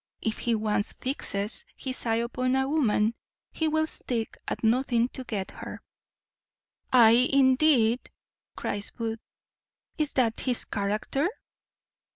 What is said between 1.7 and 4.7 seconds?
his eye upon a woman, he will stick at